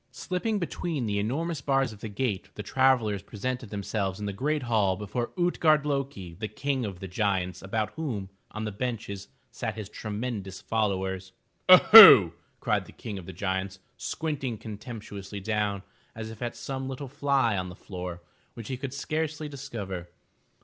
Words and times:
Slipping 0.09 0.57
between 0.57 1.05
the 1.05 1.19
enormous 1.19 1.61
bars 1.61 1.93
of 1.93 1.99
the 1.99 2.09
gate, 2.09 2.49
the 2.55 2.63
travellers 2.63 3.21
presented 3.21 3.69
themselves 3.69 4.19
in 4.19 4.25
the 4.25 4.33
great 4.33 4.63
hall 4.63 4.95
before 4.97 5.29
Ut'gard 5.37 5.85
lo'ki, 5.85 6.37
the 6.39 6.47
King 6.47 6.85
of 6.85 6.99
the 7.01 7.07
Giants 7.07 7.61
about 7.61 7.91
whom, 7.91 8.31
on 8.49 8.65
benches, 8.79 9.27
sat 9.51 9.75
his 9.75 9.89
tremendous 9.89 10.59
followers. 10.59 11.33
Oho!'* 11.69 12.33
cried 12.59 12.85
the 12.87 12.91
King 12.91 13.19
of 13.19 13.27
the 13.27 13.31
Giants, 13.31 13.77
squinting 13.95 14.57
contemptuously 14.57 15.39
down 15.39 15.83
as 16.15 16.31
if 16.31 16.41
at 16.41 16.55
some 16.55 16.89
little 16.89 17.07
fly 17.07 17.55
on 17.55 17.69
the 17.69 17.75
floor, 17.75 18.23
which 18.55 18.69
he 18.69 18.77
could 18.77 18.95
scarcely 18.95 19.47
discover. 19.47 20.07